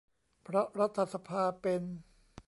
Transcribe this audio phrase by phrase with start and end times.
[0.43, 1.81] เพราะรัฐสภาเป็น